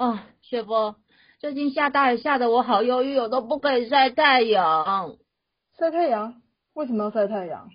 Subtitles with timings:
[0.00, 0.96] 啊，雪波，
[1.40, 5.16] 最近下大雨下的我好忧郁，我都不可以晒太阳。
[5.78, 6.40] 晒太阳？
[6.72, 7.68] 为什么要晒太阳？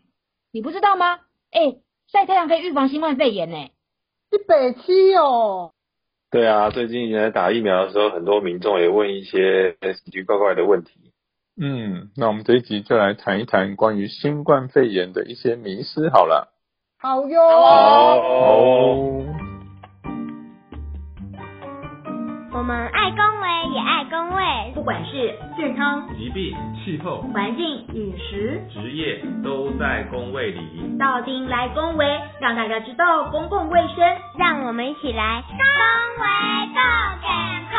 [0.52, 1.20] 你不知道吗？
[1.52, 1.76] 哎，
[2.12, 3.58] 晒太阳可以预防新冠肺炎呢。
[4.32, 5.74] 你北七哦。
[6.32, 11.12] 对啊，最近在打疫苗的时候，很多民众也问一些奇奇怪怪的问题。
[11.62, 16.56] 嗯，那我们这一集就来谈一谈关于新冠肺炎的一些迷思好了。
[16.98, 17.40] 好哟。
[17.48, 19.45] 好。
[22.66, 30.98] 们爱公维也爱公卫，不管是健康、疾病、气候、环境、饮食、职业，都在公卫里。
[30.98, 33.98] 到丁来公维，让大家知道公共卫生，
[34.40, 35.60] 让我们一起来公
[36.24, 36.26] 维
[36.74, 36.82] 更
[37.22, 37.30] 健
[37.70, 37.78] 康。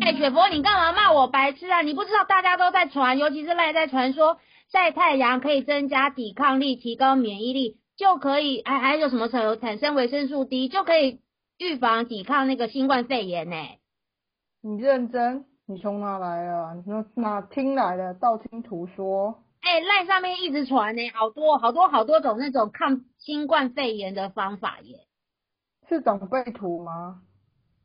[0.00, 1.82] 哎，雪佛，你干嘛骂我白痴啊？
[1.82, 4.38] 你不知道大家都在传，尤其是赖在传说
[4.72, 7.74] 晒太阳可以增加抵抗力，提高免疫力。
[7.96, 11.20] 就可以，还还有什么产产生维生素 D，就可以
[11.58, 13.56] 预防抵抗那个新冠肺炎呢？
[14.60, 15.46] 你认真？
[15.66, 16.74] 你从哪来啊？
[16.86, 18.14] 哪哪听来的？
[18.14, 19.42] 道听途说？
[19.62, 24.98] 哎，赖上面一直传呢，好多好多好多种那种抗新冠肺炎的方法耶。
[25.88, 27.22] 是长辈图吗？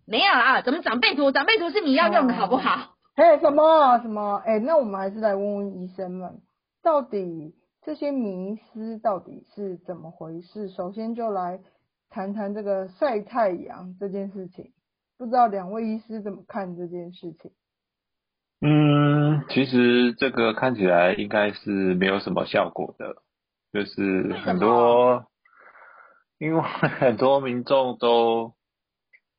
[0.05, 1.31] 没有啊，怎么长辈图？
[1.31, 2.97] 长辈图是你要用的好不好？
[3.16, 4.35] 嘿，什么什么？
[4.45, 6.41] 哎，那我们还是来问问医生们，
[6.83, 7.55] 到底。
[7.83, 10.69] 这些迷思到底是怎么回事？
[10.69, 11.59] 首先就来
[12.09, 14.71] 谈谈这个晒太阳这件事情，
[15.17, 17.51] 不知道两位医师怎么看这件事情？
[18.61, 23.15] 嗯，其实这个看起来应该是没有什么效果的，
[23.73, 25.25] 就是很多，
[26.38, 28.53] 因为 很多民众都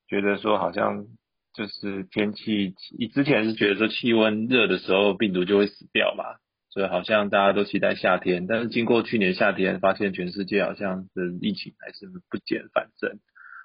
[0.08, 1.06] 觉得说，好像
[1.54, 6.41] 就是天气，你之前是觉得说气温热的时候病毒就会死掉嘛。
[6.72, 13.20] 所以好像大家都期待夏天，但是经过去年夏天，发现全世界好像的疫情还是不减反增，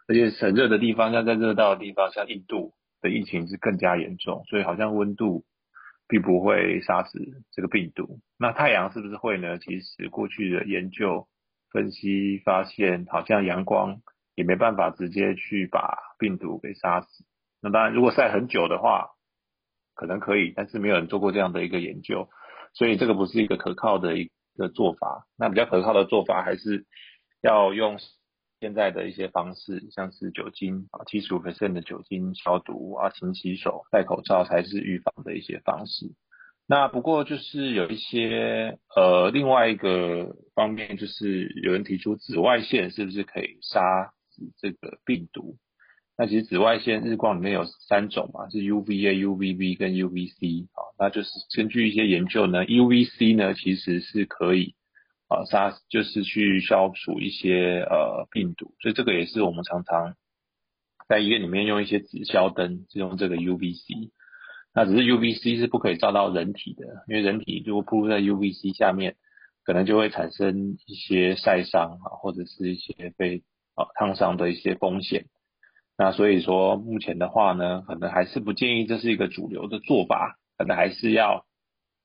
[0.10, 5.46] 而且很热的地方，像在热到的地方，像印度的疫情是更加严重，所以好像温度
[6.10, 7.18] 并不会杀死
[7.54, 8.20] 这个病毒。
[8.38, 9.58] 那太阳是不是会呢？
[9.58, 11.30] 其实过去的研究
[11.72, 14.02] 分析发现，好像阳光
[14.36, 17.24] 也没办法直接去把病毒给杀死。
[17.62, 19.12] 那当然，如果晒很久的话，
[19.96, 22.28] 可能可以，但是没有人做过这样的一个研究。
[22.78, 26.86] 所以这个不是一个可靠的一个做法，那比较可靠的做法还是
[27.42, 27.98] 要用
[28.60, 36.14] 现在的一些方式，像是酒精啊，七十五 percent 的酒精消毒啊，勤洗手、戴口罩才是预防的一些方式。
[36.68, 45.58] 那不过就是有一些呃另外一个方面，就是有人提出紫外线是不是可以杀死这个病毒？
[46.20, 50.82] 那其实紫外线日光里面有三种嘛，是 UVA、UVB 跟 UVC 啊。
[50.98, 54.74] 那就是根据一些研究呢，UVC 呢其实是可以
[55.28, 58.74] 啊杀，就是去消除一些呃病毒。
[58.82, 60.16] 所以这个也是我们常常
[61.08, 64.10] 在医院里面用一些紫消灯，是用这个 UVC。
[64.74, 69.18] 那只是 UVC 是不可以照到人体的，因为人体如果暴露在 UVC 下面，
[69.64, 73.44] 可能就会产生一些晒伤啊，或者是一些被
[73.76, 75.28] 啊烫伤的一些风险。
[76.00, 81.48] 那所以说，目前的话呢，可能还是不建议这是一个主流的做法，可能还是要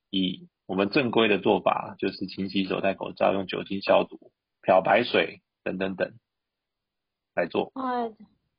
[0.09, 4.31] 以我们正规的做法，就是勤洗手、戴口罩、用酒精消毒、
[4.63, 6.11] 漂白水等等等
[7.35, 7.71] 来做。
[7.75, 8.11] 哎，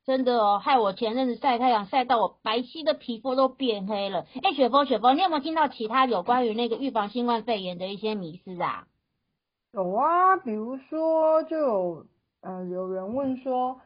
[0.05, 4.25] 真的哦，害我前阵子晒太阳晒到我白皙的皮肤都变黑了。
[4.41, 8.87] 哎，雪峰，雪峰，你有没有听到其他有关于那个预防新冠肺炎的一些迷思啊？
[9.73, 12.05] 有啊，比如说就有
[12.39, 13.81] 呃有人问说。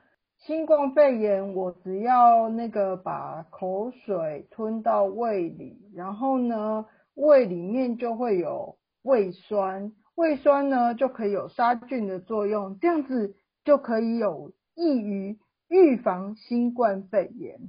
[0.45, 13.35] 新冠肺炎，我只要那个把口水吞到胃里，然后呢，胃里面就会有胃酸，胃酸呢就可以有杀菌的作用，这样子
[13.65, 17.59] 就可以有益于预防新冠肺炎。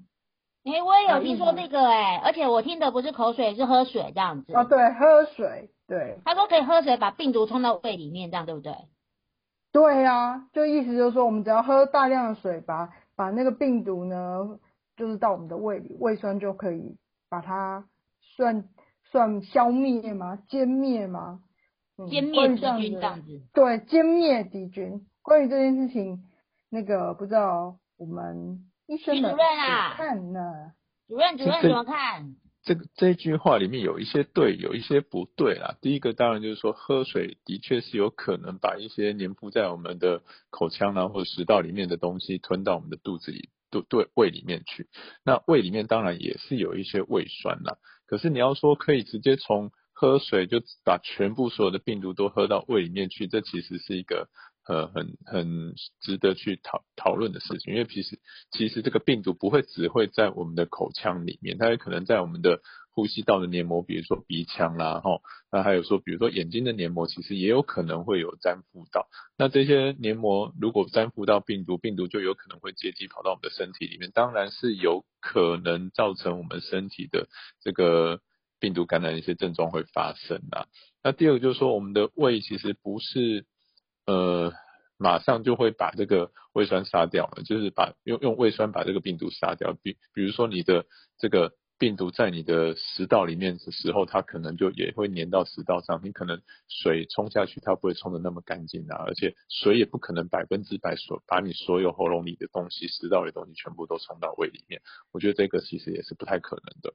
[0.65, 4.55] 哎，我也有听说这个哎，而且我听的不是口水，是喝水这样子。
[4.55, 6.19] 啊，对，喝水，对。
[6.25, 8.75] 他说可以喝水把病毒冲到胃里面，这样对不对？
[9.73, 14.59] 对呀，就意思就是说，我们只要喝大量的水，把把那个病毒呢，
[14.97, 16.97] 就是到我们的胃里，胃酸就可以
[17.29, 17.87] 把它
[18.21, 18.65] 算
[19.11, 20.39] 算消灭吗？
[20.49, 21.41] 歼灭吗？
[21.97, 23.43] 歼灭敌军这样子。
[23.53, 25.07] 对，歼灭敌军。
[25.23, 26.25] 关于这件事情，
[26.71, 29.45] 那个不知道我们医生们怎么
[29.97, 30.73] 看呢？
[31.07, 32.35] 主任，主任怎么看？
[32.63, 35.79] 这个这句话里面有一些对，有一些不对啦。
[35.81, 44.89] 第一个当然就是说，喝水的确是有可能把一些粘附在我们的口腔啊或者食道里面的东西吞到我们的肚子里、肚对胃里面去。
[45.25, 47.79] 那胃里面当然也是有一些胃酸啦。
[48.07, 54.29] 可是你要说可以直接从喝水就把全部所有的病毒都喝到胃里面去，这其实是一个
[54.67, 58.19] 呃很很值得去讨讨论的事情，因为其实
[58.53, 62.61] 其实这个病毒不会只会在我们的口腔里面，它也可能在我们的
[62.93, 65.21] 呼吸道的黏膜，比如说鼻腔啦，哈，
[65.51, 69.09] 那还有说比如说眼睛的黏膜，其实也有可能会有粘附到。
[69.39, 77.29] 那这些黏膜如果粘附到病毒，病毒就有可能会借机跑到我们的身体里面，当然是有可能造成我们身体的
[77.63, 78.21] 这个
[78.59, 80.67] 病毒感染一些症状会发生啊。
[81.03, 83.47] 那第二个就是说，我们的胃其实不是。
[84.11, 84.53] 呃，
[84.99, 89.73] 马上就会把这个胃酸杀掉了，就是把用用胃酸把这个病毒杀掉。
[89.85, 90.85] 比比如说你的
[91.17, 96.01] 这个病毒在你的食道里面的时候，它可能就也会粘到食道上。
[96.03, 104.83] 你可能水冲下去，它不会冲的那么干净啊，而且水也不可能百分之百所把你所有喉咙里的东西、食道里的东西全部都冲到胃里面。
[105.13, 106.95] 我觉得这个其实也是不太可能的。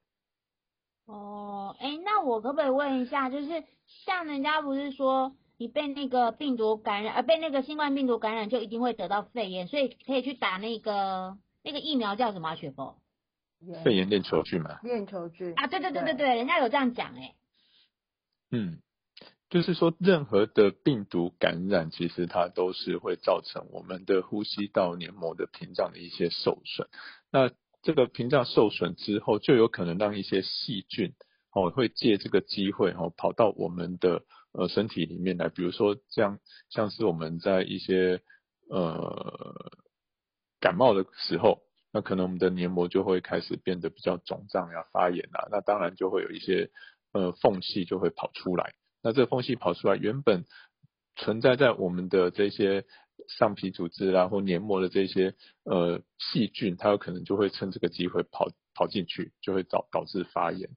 [1.06, 5.34] 哦，哎，那我可不可以问一下，就是像人家不是说？
[5.57, 12.56] 你被那个病毒感染，呃，被那个新冠病毒感染，就一定会得到肺炎，所以可以去打那个那个疫苗叫什么？
[12.56, 12.96] 雪峰？
[13.86, 14.80] 肺炎链球菌嘛？
[14.84, 17.36] 链球菌啊，对对对对对，人家有这样讲哎。
[18.52, 18.80] 嗯，
[19.50, 26.90] 就是说任何的病毒感染，其实它都是会造成我们的呼吸道黏膜的屏障的一些受损。
[27.31, 27.50] 那
[27.81, 31.13] 这个屏障受损之后，就有可能让一些细菌
[31.54, 34.24] 哦会借这个机会哦跑到我们的。
[34.57, 38.22] 呃，身体里面来，比如说这样，像是我们在一些
[38.69, 39.54] 呃
[40.62, 41.62] 感冒的时候，
[41.92, 46.72] 那可能我们的黏膜就会开始变得比较肿胀呀、发炎啊，那当然就会有一些
[47.12, 48.74] 呃缝隙就会跑出来。
[49.04, 50.46] 那这缝隙跑出来，原本
[51.16, 52.86] 存在在我们的这些
[53.28, 60.69] 上皮组织啊或黏膜的这些呃细菌，它有可能就会趁这个机会跑跑进去，就会导导致发炎。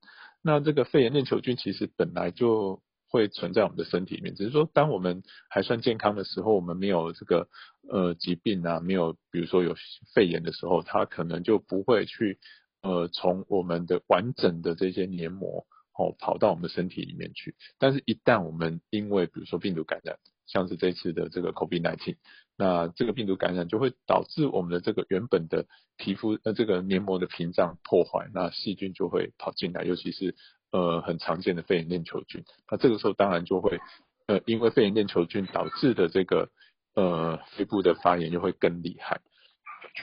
[0.42, 7.48] 那这个肺炎链球菌其实本来就会存在我们的身体里面，只是说当我们还算健康的时候，我们没有这个
[7.90, 9.74] 呃疾病啊，没有比如说有
[10.14, 12.38] 肺炎的时候，它可能就不会去
[12.82, 15.66] 呃从我们的完整的这些黏膜
[15.98, 17.54] 哦跑到我们的身体里面去。
[17.78, 22.16] 但是，一旦我们因为比如说病毒感染，像是这次的这个 COVID-19，
[22.58, 25.64] 那这个病毒感染就会导致我们的这个原本的
[25.96, 30.34] 皮肤呃这个黏膜的屏障破坏，那细菌就会跑进来，尤其是。
[30.70, 33.80] 呃，很常见的肺炎链球菌，那这个时候当然就会，
[34.26, 36.50] 呃，因为肺炎链球菌导致的这个
[36.94, 39.22] 呃肺部的发炎就会更厉害，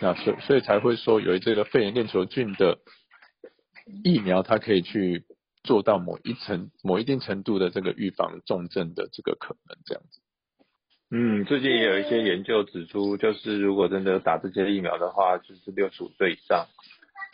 [0.02, 2.80] 那所所以才会说有这个肺炎链球菌的
[4.04, 5.26] 疫苗，它可以去
[5.64, 10.20] 做到某一层某一定程度的这个预防重症的这个可能这样子。
[11.12, 16.66] 嗯，最近也有一些研究指出，就是如果真的打这些疫苗的话，就是六十五岁以上。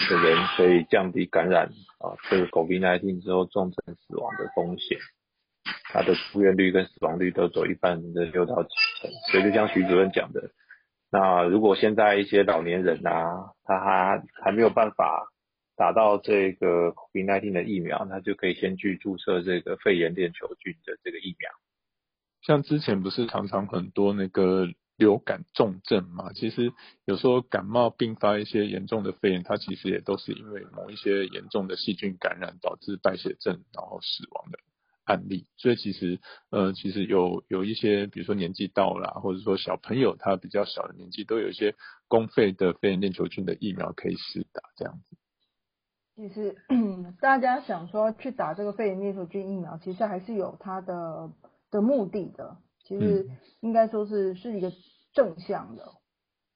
[0.10, 1.68] 的人可以降低感染
[2.00, 4.98] 啊这个 COVID-19 之后重症死亡的风险，
[5.92, 8.70] 它的出院率跟死亡率都走一半的六到七
[9.00, 10.52] 成，所以就像徐主任讲的，
[11.12, 15.28] 那如果现在一些老年人啊，他还还没有办法
[15.76, 21.50] 打到这个 COVID-19 的疫苗，那就可以先去注射这个肺炎链球菌的这个疫苗。
[22.42, 24.68] 像之前不是常常很多那个。
[25.02, 26.72] 流感重症嘛，其实
[27.06, 34.60] 有时候感冒并发一些严重的肺炎，它其实也都是因为某一些严重的细菌感染导致败血症，然后死亡的
[35.06, 35.48] 案例。
[35.58, 36.20] 所以其实
[36.52, 41.74] 呃，其实有有一些，比如说年纪到了，或者说小朋友他比较小的年纪，都有一些
[42.08, 45.18] 公费的肺炎链球菌的疫苗可以试打这样子。
[46.16, 46.56] 其实
[47.20, 51.32] 大家想说去打这个肺炎链球菌疫苗，其实还是有它的
[51.72, 52.58] 的目的的。
[52.84, 53.30] 其实
[53.62, 54.72] 应该说是是一个。
[55.14, 55.86] 正向的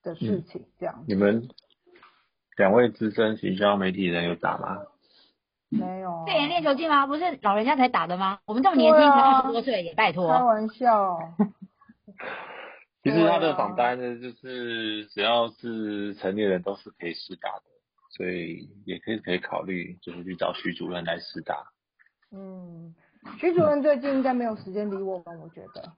[0.03, 1.03] 的事情，这样。
[1.07, 1.49] 你们
[2.57, 4.77] 两位资深行销媒体人有打吗？
[5.69, 6.23] 没有。
[6.25, 7.07] 肺炎链球菌吗？
[7.07, 8.39] 不是老人家才打的吗？
[8.45, 10.27] 我们这么年轻才二十多岁，也拜托。
[10.31, 11.19] 开玩笑。
[13.03, 17.63] 其实他的榜单呢，就是只要是成年人都是可以试打的，
[18.09, 21.71] 所以也可以可以考虑，就是去找徐主任来试打。
[22.31, 22.95] 嗯，
[23.39, 25.93] 徐主任最近应该没有时间理我们，我觉得。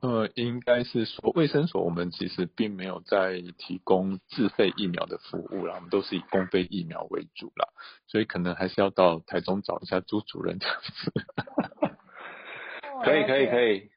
[0.00, 7.68] 呃，应该是说卫生所，我们其实并没有在提供自费疫苗的服务啦，我们都是以公费疫苗为主啦，
[8.06, 11.12] 所以可能还是要到台中找一下朱主任这样子。
[13.04, 13.90] 可以可以可以，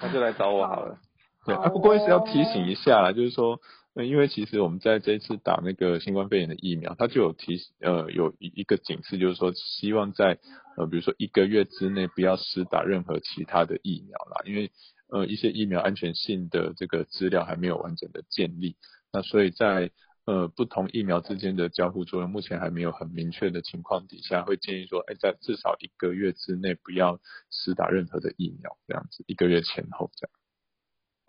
[0.00, 0.98] 那就来找我好了。
[1.46, 3.60] 对啊，不过是要提醒一下啦，就是说。
[3.92, 10.38] 那因为其实我们在这一次打那个新冠肺炎的疫苗，它就有提呃有一个警示，就是说希望在
[10.76, 14.70] 呃比如说一个月之内不要施打任何其他的疫苗啦，因为
[15.08, 18.76] 呃一些疫苗安全性的这个资料还没有完整的建立，
[19.12, 19.90] 那所以在
[20.24, 27.18] 呃不同疫苗之间的交互作用目前还没有很明确的情况底下，会建议说，哎，在至少一个月之内不要
[27.50, 30.39] 施打任何的疫苗，这样子一个月前后这样。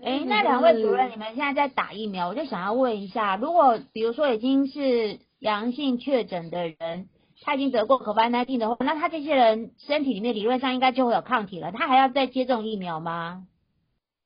[0.04, 7.08] 哎，那两位主任，你们现在在打疫苗，我就想要问一下，如果比如说已经是阳性确诊的人，
[7.42, 13.46] 他已经得过 COVID-19 的话，那他这些人身体里面理论上应该就会有抗体了，他还要再接种疫苗吗？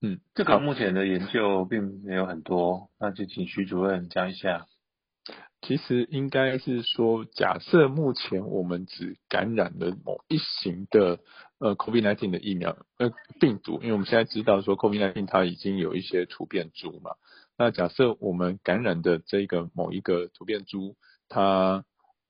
[0.01, 4.65] 嗯，这个目前的研究并没有很多，那就请徐主任讲一下。
[5.61, 11.17] 其实应该是说，假设目前我们只感染了某一型的
[11.59, 17.11] 呃 COVID-19 的疫苗呃病毒，因为我们现在知道说 COVID-19 它已经有一些突变株嘛。
[17.57, 20.95] 那假设我们感染的这个某一个突变株，
[21.29, 21.85] 它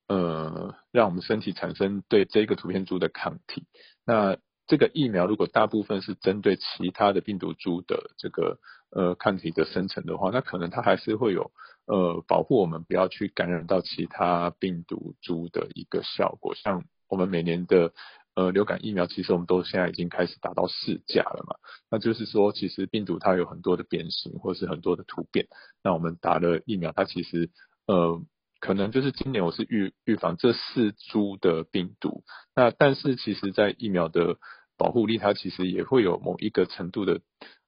[0.08, 3.66] 呃让我们身体产生对这个突变株的抗体，
[4.06, 8.60] 那这个疫苗如果大部分是针对其他的病毒株的这个
[8.92, 11.52] 呃抗体的生成的话，那可能它还是会有。
[11.88, 17.94] 呃，保护我们不要去感染到其他病毒株的一个效果，像我们每年的
[18.36, 21.56] 呃流感疫苗，其实我们都现在已经开始达到四价了嘛。
[21.90, 25.48] 那就是说，其实病毒它有很多的变形，或是很多的突变。
[25.84, 27.50] 那我们打了疫苗，它其实
[27.88, 28.22] 呃
[28.60, 32.24] 可能就是今年我是预预防这四株的病毒。
[32.56, 34.38] 那但是其实在疫苗的
[34.78, 37.22] 保护力，它其实也会有某一个程度的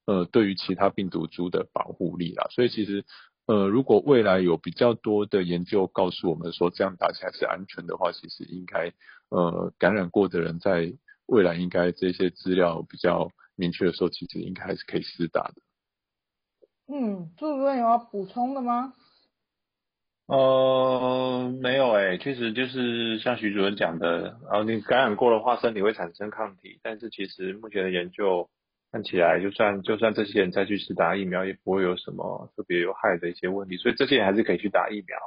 [0.06, 2.48] 呃对于其他病毒株的保护力啦。
[2.52, 3.06] 所以其实。
[3.48, 8.92] 呃，如果未来有比较多的研究告诉我们说这样打起来是安全的话，其实应该
[9.30, 10.94] 呃感染过的人在
[11.28, 15.54] 未来应该这些资料比较明确的时候，其实应该还是可以试打的。
[16.90, 18.94] 嗯，朱主任有要补充的吗？
[20.26, 28.50] 呃，没有诶，确实就是像徐主任讲的，然后你感染过的话，身体会产生抗体，但是其实目前的研究。
[28.92, 35.18] 看起来，就算就算这些人再去试打疫苗，也不会有什么特别有害的一些问题，所以这些人还是可以去打疫苗。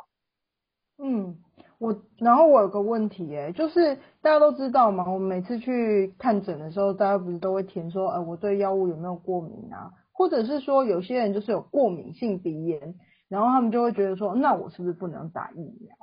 [1.03, 1.37] 嗯，
[1.79, 9.93] 我然后我有个问题，哎，就是大家都知道嘛，我们每次去看诊的时候，大家不是都会填说，呃，我对药物有没有过敏啊？
[10.13, 12.95] 或者是说有些人就是有过敏性鼻炎，
[13.29, 15.97] 然后他们就会觉得说，那我是不是不能打疫苗？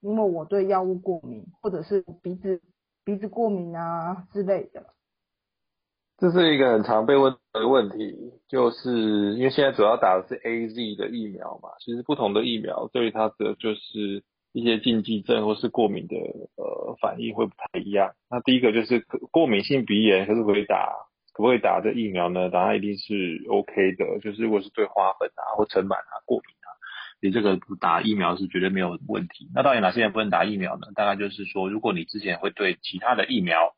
[0.00, 2.60] 因为我对药物过敏，或者是鼻子
[3.04, 4.86] 鼻子过敏啊之类的。
[6.18, 16.16] 这是一个很常被问的问题，就是因为现在主要打的是 A Z 的疫苗嘛，其实不同的疫苗对它的就是一些禁忌症或是过敏的
[16.56, 18.14] 呃反应会不太一样。
[18.28, 20.90] 那第一个就是过敏性鼻炎，可是可以打，
[21.34, 22.50] 可不可以打这疫苗呢？
[22.50, 26.68] 答案一定是 O K 的，就是如果是对花粉啊或尘螨啊过敏啊，
[27.22, 29.48] 你这个打疫苗是绝对没有问题。
[29.54, 30.88] 那到底哪些人不能打疫苗呢？
[30.96, 33.72] 大概就是说，如果你之前会对其他的疫苗。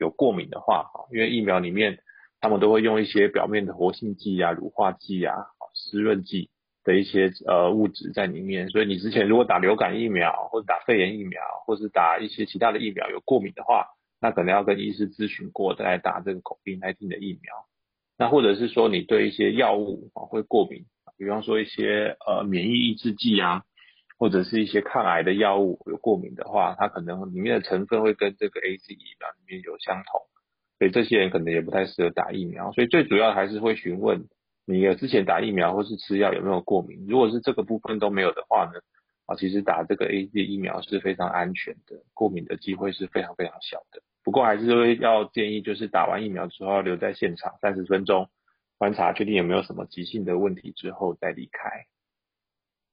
[0.00, 1.98] 有过敏的话，哈，因为疫苗里面
[2.40, 5.36] 他们都会用一些表面的活性剂啊、乳化剂啊、
[5.74, 6.48] 湿润剂
[6.82, 13.88] 的一些呃物质在里面，所以你之前如果打流感疫苗或者打肺炎疫苗，或是打一些其他的疫苗有过敏的话，
[14.20, 17.52] 那可能要跟医师咨询过再来打这个 COVID-19 的疫苗。
[18.16, 20.86] 那或者是说你对一些药物啊会过敏，
[21.18, 23.64] 比方说一些呃免疫抑制剂啊。
[24.20, 30.20] 或者是一些抗癌的药物有过敏的话，它可能里面的成分会跟这个 A Z 疫苗里面有相同，
[30.78, 32.70] 所以这些人可能也不太适合打疫苗。
[32.72, 34.28] 所以最主要还是会询问
[34.66, 37.06] 你有之前打疫苗或是吃药有没有过敏。
[37.08, 38.80] 如果是这个部分都没有的话呢，
[39.24, 44.02] 啊，其实打这个 A Z 疫苗是非常安全的，过敏的机会是非常非常小的。
[44.22, 48.28] 不过还是会要建议，就是打完疫苗之后要留在现场三十分钟，
[48.76, 51.86] 观察确定有没有什么急性的问题之后再离开。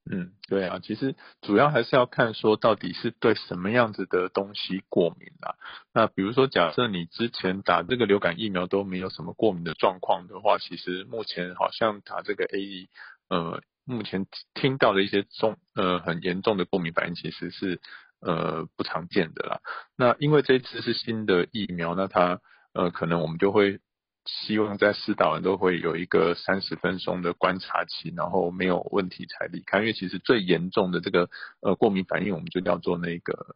[0.10, 5.56] 嗯，对啊，其实主要还是要看说到底是对什么样子的东西过敏啦。
[5.94, 12.90] 那比如说，假设你之前打这个流感疫苗都没有什么过敏的状况的话，其实目前好像打这个 A E，
[13.30, 17.82] 呃，目前听到的一些重呃很严重的过敏反应其实是
[18.22, 19.60] 呃不常见的啦。
[19.98, 22.40] 那因为这次是新的疫苗，那它
[22.74, 23.80] 呃可能我们就会。
[24.28, 29.80] 希望在施打完都会有一个三十分钟的观察期，然后没有问题才离开。
[29.80, 31.30] 因为其实最严重的这个
[31.62, 33.56] 呃过敏反应，我们就叫做那个，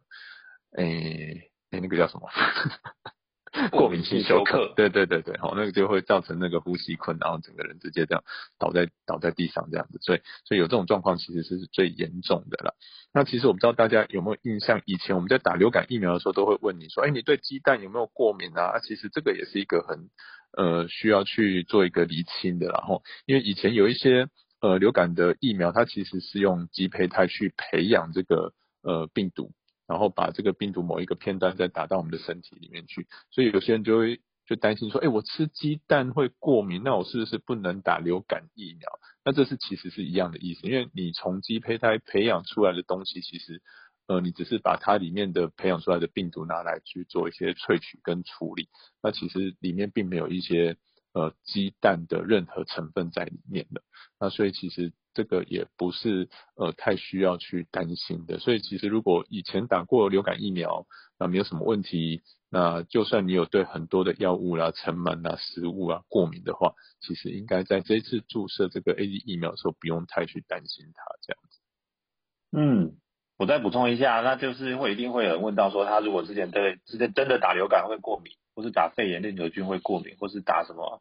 [0.76, 2.28] 诶诶那个叫什么？
[3.70, 4.72] 过敏性休克。
[4.74, 8.24] 对对对对，好，那个就会造成那个呼吸困难，然后整个人直接这样
[8.58, 9.98] 倒在倒在地上这样子。
[10.00, 12.74] 所以所以有这种状况其实是最严重的了。
[13.12, 18.78] 那其实我不知道大家有没有印象，以前我们在打流感疫苗的时候都会问你说，哎，你对鸡蛋有没有过敏啊？
[18.78, 20.08] 其实这个也是一个很。
[20.56, 24.28] 呃，需要去做一个厘清的，然后，因为以前有一些
[24.60, 29.52] 呃流感的疫苗，它其实是用鸡胚胎去培养这个呃病毒，
[29.86, 38.88] 然后把这个病毒某一个片段再打到我们的身体里面去，所以有些人就会就担心说，哎，我吃鸡蛋会过敏，那我是不是不能打流感疫苗？
[39.24, 43.62] 那这是其实是一样的意思，因为你从鸡胚胎培养出来的东西，其实。
[44.06, 48.68] 呃，你只是把它里面的培养出来的病毒拿来去做一些萃取跟处理，
[49.02, 50.76] 那其实里面并没有一些
[51.12, 53.82] 呃鸡蛋的任何成分在里面的。
[54.18, 58.38] 那所以其实这个也不是呃太需要去担心的。
[58.38, 60.86] 所以其实如果以前打过流感疫苗，
[61.18, 62.22] 那没有什么问题。
[62.54, 71.60] 那就算你有对很多的药物啦、尘螨啊、食物啊过敏的话，其实应该在这一次注射这个 A D 疫苗的时候，不用太去担心它这样子。
[72.54, 72.98] 嗯，
[73.38, 81.00] 我再补充一下，那就是会一定会有人问到说，他如果之前对之前真的打流感会过敏，或是打肺炎链球菌会过敏，或是打什么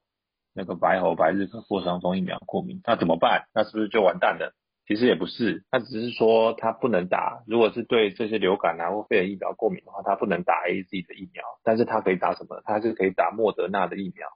[0.54, 3.48] 那个白喉、白日咳、破伤风疫苗过敏，那怎么办？
[3.54, 4.56] 那是不是就完蛋了？
[4.88, 7.44] 其实也不是，他只是说他不能打。
[7.48, 12.62] 如果是对这些流感啊或肺炎疫苗过敏的话，他不能打 A Z 的疫苗，但是他可以打什么？
[12.66, 14.28] 他是可以打莫德纳的疫苗，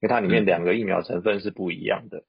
[0.00, 2.22] 因为它里面两个疫苗成分是不一样的。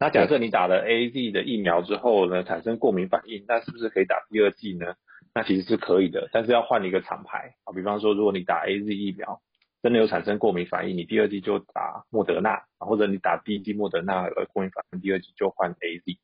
[0.00, 4.94] 那假设你打了 A Z 的疫苗之后呢，产生过敏反应，那是不是可以打第二剂呢？
[5.34, 7.72] 那其实是可以的，但是要换一个厂牌啊。
[7.72, 9.40] 比方说，如果你打 A Z 疫苗
[9.82, 16.18] 真的有产生过敏反应，你第二剂就打莫德纳，或者你打第一剂莫德纳而过敏反应，第二剂就换 A Z。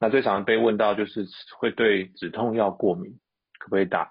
[0.00, 1.26] 那最常被问到就是
[1.58, 3.18] 会对止痛药过敏，
[3.58, 4.10] 可不可以打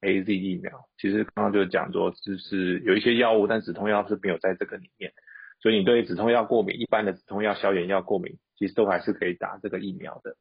[0.00, 0.88] A Z 疫苗？
[0.98, 5.12] 其实刚刚就讲说，就是有一些药物，但止痛药是没有在这个里面，
[5.60, 10.36] 所以你对止痛药过敏，一般的止痛药、消炎药过敏，其实都还是可以打这个疫苗的。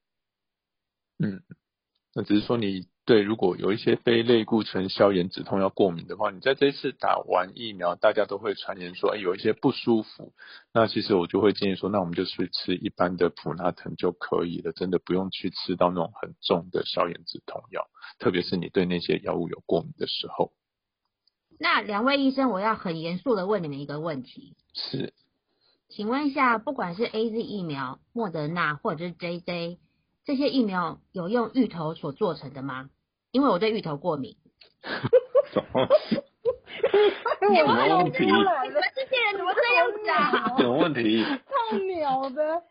[1.20, 1.42] 嗯，
[2.14, 2.88] 那只是说你。
[3.06, 10.32] 对，如果有一些非类固醇消炎止痛药过敏的话，你在这次打完疫苗，大家都会传言说，哎，有一些不舒服。
[10.72, 17.88] 那其实我就会建议说，那我们就去吃一般的普拉疼就可以了，真的不用去吃到那种很重的消炎止痛药，
[18.20, 20.54] 特别是你对那些药物有过敏的时候。
[21.60, 24.56] 那两位医生，我要很严肃的问你们一个问题。
[24.74, 25.14] 是，
[25.90, 29.78] 请问一下，不管是 A Z 疫苗、莫德纳或者是 J J
[30.24, 32.90] 这些疫苗，有用芋头所做成的吗？
[33.32, 34.38] 因为我对芋头过敏。
[35.52, 35.88] 什么？
[37.40, 38.26] 什么问题？
[38.26, 38.44] 你们
[38.96, 40.58] 这些人怎么这样子啊？
[40.58, 41.24] 什么问题？
[41.24, 42.64] 太鸟的！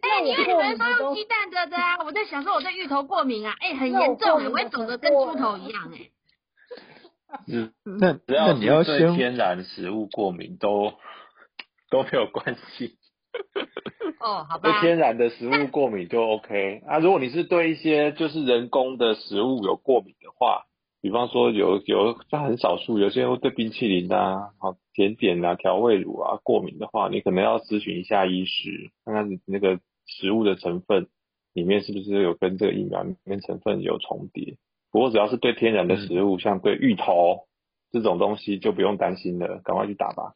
[0.00, 6.10] 哎，因为你们说用鸡蛋的的啊，我在想说我对芋头过敏啊，哎，很严重哎，我会肿得跟猪头一样哎。
[7.48, 10.92] 嗯，那只要你要对天然食物过敏都
[11.90, 12.96] 都没有关系。
[14.20, 14.80] 哦，好吧。
[14.80, 16.98] 对天然的食物过敏就 OK 啊。
[16.98, 20.64] 如果你是对一些就是人工的食物有过敏的话，
[21.00, 31.08] 比方说有有在很少数，有些人会对冰淇淋啊、好甜点啊、调味乳啊过敏的话，你可能要咨询一下医师，看看那个食物的成分
[31.54, 34.58] 里面是不是有跟这个疫苗里面成分有重叠。
[34.92, 37.48] 不过只要是对天然的食物，像对芋头
[37.90, 40.34] 这种东西就不用担心了，赶快去打吧。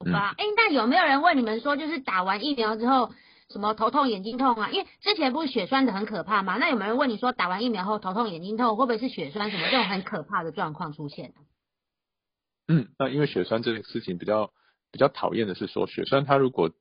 [0.00, 3.12] 好吧，哎，那有没有人问你们说，就是打完疫苗之后，
[3.48, 4.70] 什么头痛、眼睛痛啊？
[4.70, 6.56] 因为之前不是血栓的很可怕吗？
[6.58, 11.32] 那有没有人问你说，打完疫苗后头痛、眼睛痛，会不会是血栓什么这种很可怕的状况出现？
[12.66, 14.50] 嗯，那因为血栓这个事情比较
[14.90, 16.72] 比较讨厌的是说，血栓它如果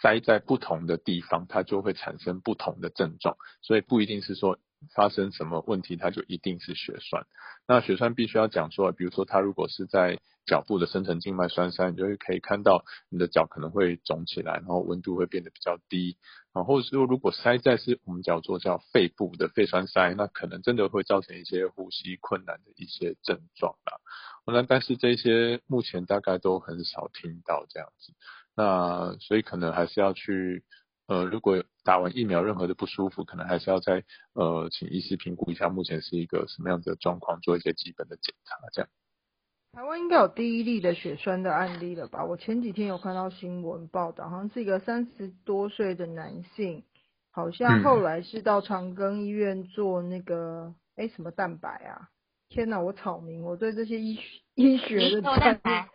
[0.00, 4.60] 塞在不同的地方，它就会产生不同的症状，所以不一定是说。
[4.94, 7.26] 发生什么问题，它就一定是血栓。
[7.66, 16.16] 那血栓必须要讲说，比如说它如果是在脚部的深层静脉栓塞，你就会可以看到你的脚可能会肿起来，然后温度会变得比较低。
[16.52, 24.00] 然后说如果塞在是我们叫做叫肺部的肺栓塞，那可能真的会造成一些呼吸困难的一些症状啦。
[24.44, 28.12] 那但是这些目前大概都很少听到这样子。
[28.54, 30.64] 那所以可能还是要去。
[31.08, 38.56] 呃，如果打完疫苗任何的不舒服，可能还是要再呃请医师评估一下，目前是一个什么样子的状况，做一些基本的检查。
[38.72, 38.88] 这样，
[39.72, 42.24] 台湾应该有第一例的血栓的案例了吧？
[42.24, 46.84] 我前几天有看到新闻报道，好像是一个三十多岁的男性，
[47.32, 52.08] 好像后来是到长庚医院做那个哎什么蛋白啊？
[52.48, 54.18] 天哪，我草民，我对这些医
[54.54, 55.88] 医学的蛋白。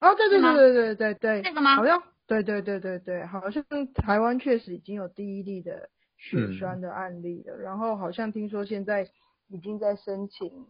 [0.00, 1.76] 哦，对对对对对对对，那个吗？
[1.76, 2.02] 好像。
[2.28, 3.64] 对对对对对，好像
[3.94, 5.88] 台湾确实已经有第一例的
[6.18, 9.10] 血栓的案例了，然后好像听说现在
[9.48, 10.66] 已经在申请，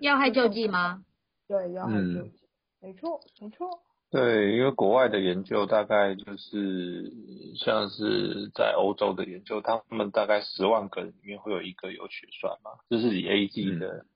[0.00, 1.04] 要害救济吗？
[1.48, 2.48] 对，要害救济，
[2.80, 3.82] 没错没错。
[4.08, 7.12] 对，因为国外的研究大概就是
[7.56, 14.06] 像是在欧洲的研究，他们大概十万个里面会有一个有血栓嘛，这是以 A G 的。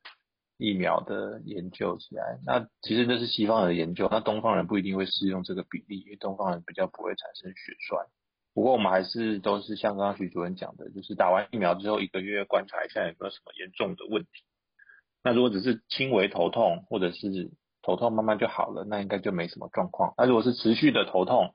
[0.60, 8.06] 疫苗的研究起来，那其实那是西方人的研究，那东方人不一定会适用这个比例，因为东方人比较不会产生血栓。
[8.52, 14.28] 不过我们还是都是像刚刚徐主任讲的，就是打完疫苗之后一个月观察一下有没有什么严重的问题。
[15.24, 17.50] 那如果只是轻微头痛，或者是
[17.82, 20.12] 头痛慢慢就好了，那应该就没什么状况。
[20.18, 21.54] 那如果是持续的头痛，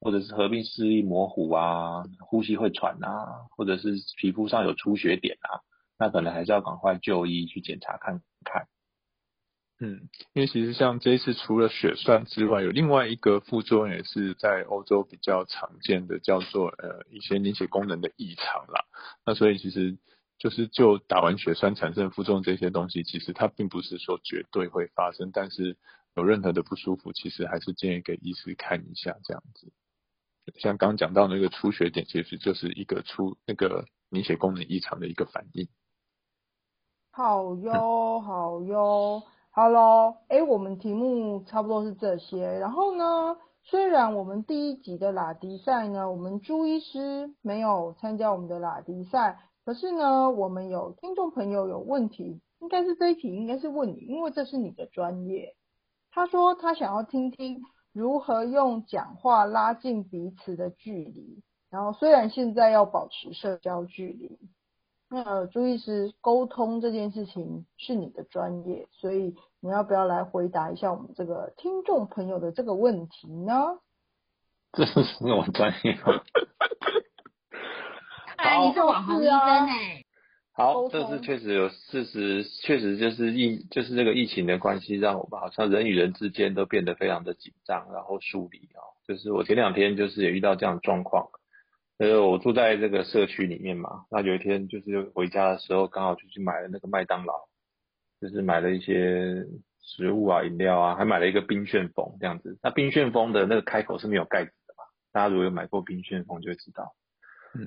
[0.00, 5.62] 或者是合并视力模糊啊，呼吸会喘啊，或者是皮肤上有出血点啊。
[5.98, 8.68] 那可能还是要赶快就医去检查看看。
[9.80, 18.84] 嗯，因为其实像这一次除了血栓之外，有另外一个副作用也是在欧洲比较常见的，叫做呃一些凝血功能的异常啦。
[19.26, 19.98] 那所以其实
[20.38, 25.76] 就是就打完血栓产生副作用这些东西，其实它并不是说绝对会发生，但是
[26.14, 29.72] 有任何的不舒服，其实还是建议给医师看一下这样子。
[30.60, 35.68] 像刚讲到那个出血点，其实就是一个出那个凝血功能异常的一个反应。
[37.14, 42.58] 好哟，好哟，好喽，哎，我们题目差不多是这些。
[42.58, 55.54] 然后呢，虽然我们第一集的拉迪赛呢，我们朱医师没有参加我们的拉迪赛，可是呢，我们有听众朋友有问题，应该是这一题应该是问你，因为这是你的专业。
[56.12, 57.60] 他说他想要听听
[57.92, 64.38] 如何用讲话拉近彼此的距离，然后虽然现在要保持社交距离。
[65.14, 73.78] 那朱医师，沟通这件事情是你的专业，所以你要不要来回答一下我们这个听众朋友的这个问题呢？
[74.72, 76.22] 这是我专业吗？
[78.36, 80.02] 哎，你是网红医生哎。
[80.54, 88.96] 好，这是确实有事实，确实就是疫，就是这个疫情的关系，让我们好像人与人之间都变得非常的紧张，然后疏离哦。
[89.06, 91.28] 就是我前两天就是也遇到这样的状况。
[92.02, 97.32] 呃，我住在这个社区里面嘛，那有一天就是回家的时候，刚好就去买了那个麦当劳，
[98.20, 99.46] 就是买了一些
[99.80, 102.58] 食物啊、饮料啊，还买了一个冰旋风这样子。
[102.60, 104.82] 那冰旋风的那个开口是没有盖子的嘛？
[105.12, 106.92] 大家如果有买过冰旋风就会知道。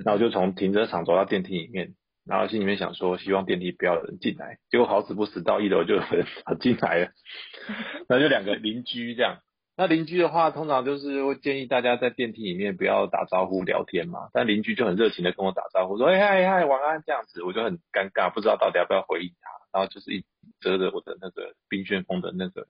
[0.03, 1.95] 那我就从停车场走到电梯里面，
[2.25, 4.57] 然后心里面想说，希望电梯不要有人进来。
[4.69, 6.25] 结果好死不死到一楼就有人
[6.59, 7.11] 进来了，
[8.09, 9.37] 那就两个邻居这样。
[9.77, 14.29] 那邻居的话，通常就是会建议大家在电梯里面不要打招呼聊天嘛。
[14.31, 19.49] 但邻居就很热情的跟我打招呼，说：“哎嗨嗨，晚安。”这样子，我就很尴尬，不知道到底要不要回应他。
[19.73, 20.23] 然后就是一
[20.61, 22.67] 遮着我的那个冰旋风的那个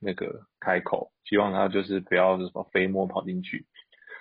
[0.00, 3.66] 那个开口，希望他就是不要什么飞沫跑进去。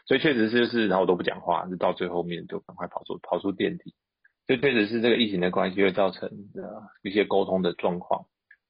[0.06, 3.94] 所以确实是是，然后我都不讲话，就到最后面就赶快跑出跑出电梯。
[4.46, 8.26] 就确实是这个疫情的关系会造成的一些沟通的状况。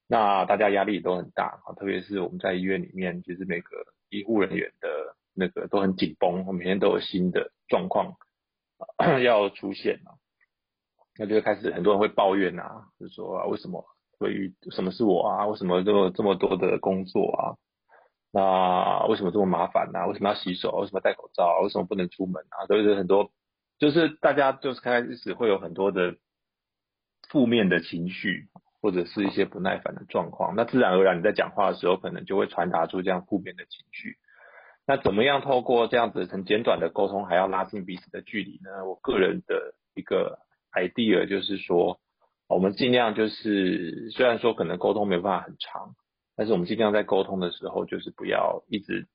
[0.07, 3.69] 那大家压力都很大啊，特别是我们在医院里面，其实每个
[4.09, 8.15] 医护人员的那个都很紧绷，每天都有新的状况
[9.23, 10.13] 要出现啊，
[11.17, 13.83] 那就开始很多人会抱怨啊，就说啊，为什么
[14.19, 15.47] 会遇什么是我啊？
[15.47, 17.57] 为什么这么这么多的工作啊？
[18.31, 20.05] 那为什么这么麻烦呢？
[20.07, 20.71] 为什么要洗手？
[20.81, 21.61] 为什么戴口罩？
[21.63, 22.67] 为什么不能出门啊？
[22.67, 23.31] 都是很多，
[23.79, 26.17] 就是大家就是开始会有很多的
[27.29, 28.49] 负面的情绪。
[28.85, 34.17] 或者是一些不耐烦的状况，那自然而然你在讲话的时候，可能就会传达出这样负面的情绪。
[34.85, 38.85] 那怎么样透过这样子很简短的沟通，还要拉近彼此的距离呢？
[38.85, 40.37] 我个人的一个
[40.71, 41.99] idea 就是说，
[42.47, 45.95] 我们尽量就是虽然说可能沟通没办法很长，
[46.35, 49.07] 但是我们尽量在沟通的时候，就是不要一直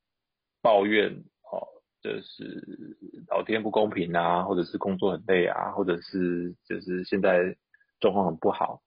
[0.63, 1.63] 抱怨哦，
[2.03, 2.97] 就是
[3.29, 7.55] 老天不公平啊，或者是工作很累啊，或者是就是现在
[8.01, 8.83] 状况很不好。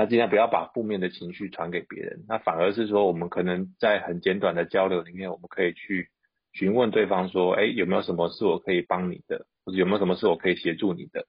[0.00, 6.08] 那尽量不要把负面的情绪传给别人，那反而是说，我们可能在很简短的交流里面，我们可以去
[6.54, 11.26] 询问对方说，哎，有没有什么是我可以帮你的，或者有没有什么是我可以协助你的？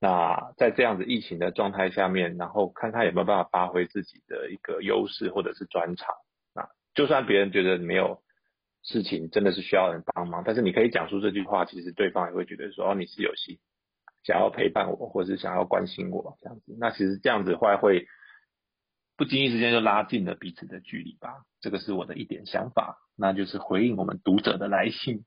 [0.00, 6.08] 那在这样子疫情的状态下面，然后看看有没有办法发挥自己的一个优势或者是专长。
[6.56, 8.20] 那就算别人觉得没有
[8.82, 13.60] 事情真的是需要人帮忙，但是你可以讲出这句话，其实对方也会觉得说，哦，你是有心。
[14.24, 18.06] 想要陪伴我，或是想要关心我这样子，那其实这样子话会
[19.16, 21.44] 不经意之间就拉近了彼此的距离吧。
[21.60, 25.24] 这个是我的一点想法，那就是回应我们读者的来信。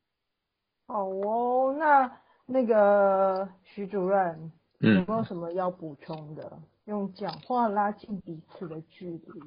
[0.88, 6.60] 好哦，那那个徐主任，有没有什么要补充的？
[6.86, 9.42] 用讲话拉近彼此的距离。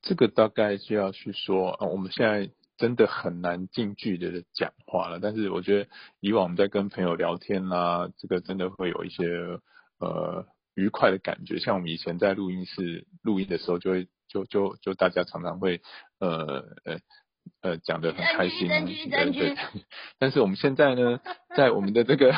[0.00, 2.50] 这个大概就要去说啊，我们现在。
[2.82, 9.24] 真的很难近距离的讲话了，但是我觉得以往我们在跟朋友聊天啦，这个真的会有一些
[10.00, 11.60] 呃愉快的感觉。
[11.60, 15.80] 像我们以前在录音室录音的时候，就会就就就大家常常会
[16.18, 16.98] 呃呃
[17.60, 18.66] 呃讲的很开心，
[19.10, 19.56] 对对。
[20.18, 21.20] 但是我们现在呢，
[21.56, 22.34] 在我们的这个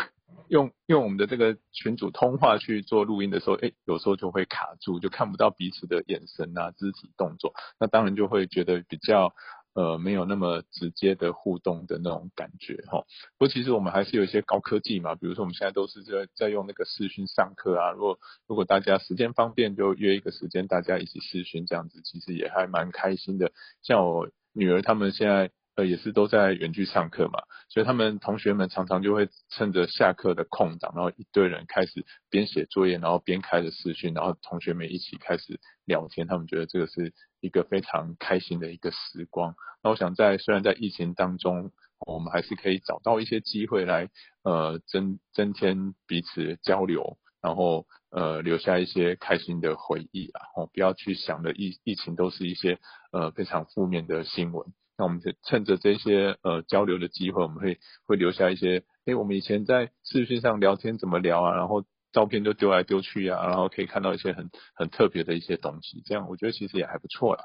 [0.48, 9.32] 用用我们的这个群组通话去做录音的时候，哎，有时候就会卡住，就看不到彼此的眼神啊、肢体动作，那当然就会觉得比较。
[9.74, 13.04] 呃，没有那么直接的互动的那种感觉哈。
[13.36, 17.90] 不过其实我们还是有一些高科技嘛，比如说我们现在都是在在用那个视讯上课啊。
[17.90, 23.50] 如果如果大家时间方便，就约一个时间，大家一起视讯这样子，其实也还蛮开心的。
[23.82, 39.54] 像我女儿他们现在呃也是都在远距上课嘛，所以他们同学们常常就会趁着下课的空档，然后一堆人开始边写作业，然后边开着视讯，然后同学们一起开始聊天，他们觉得这个是一个非常开心的一个时光。
[39.82, 41.72] 那我想在虽然在疫情当中，
[42.06, 44.08] 我们还是可以找到一些机会来
[44.42, 47.18] 呃增增添彼此交流。
[47.42, 52.78] 然后呃留下一些开心的回忆啊，哦不要去想的疫疫情都是一些
[53.12, 54.72] 呃非常负面的新闻。
[54.96, 67.44] 那我们趁着这些呃交流的机会，我们会会留下一些，哎我们以前在视讯上聊天怎么聊啊，然后照片就丢来丢去啊，然后可以看到一些很很特别的一些东西，这样我觉得其实也还不错啦。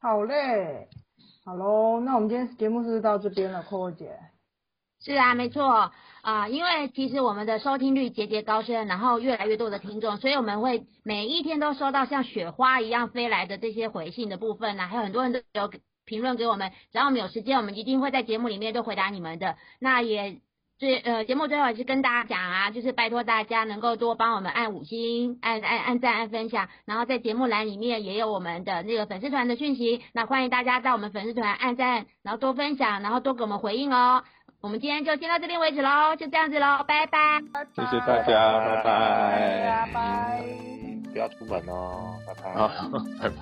[0.00, 0.88] 好嘞，
[1.44, 4.18] 好喽，那我们今天节目是到这边了，扣扣姐。
[4.98, 15.70] 是啊，没错啊，因为其实我们的收听率节节高升，然后越来越多的听众，所以我们会每一天都收到像雪花一样飞来的这些回信的部分呢，还有很多人都有
[16.06, 19.56] 评论给我们，只要我们有时间，我们一定会在节目里面都回答你们的。
[19.80, 20.38] 那也
[20.78, 34.22] 最呃节目最后也是跟大家讲啊，就是拜托大家能够多帮我们按五星、按按按赞、按分享，然后在节目栏里面也有我们的那个粉丝团的讯息，那欢迎大家在我们粉丝团按赞，然后多分享，然后多给我们回应哦。
[34.62, 37.40] 我们今天就先到这边为止喽，就这样子喽，拜拜。
[37.74, 40.44] 谢谢大家，拜拜拜。
[41.12, 42.50] 不要出门哦，拜拜。
[42.50, 42.90] 啊，
[43.22, 43.36] 拜拜。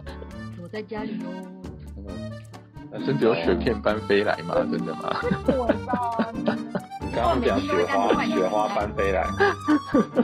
[0.62, 1.74] 我在家里哦。
[2.95, 4.55] 嗯，真的有雪片般飞来吗？
[4.71, 5.17] 真的吗？
[5.49, 6.17] 我操！
[7.15, 9.27] 刚刚讲雪花，雪花般飞来。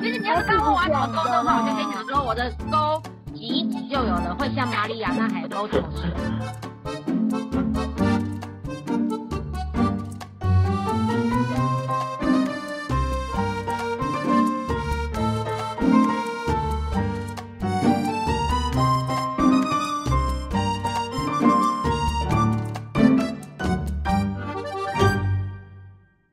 [0.01, 3.03] 其实你要是刚问完怎么勾的话，我就跟你讲说，我的勾
[3.35, 6.13] 挤一挤就有了，会像玛利亚那海沟走势。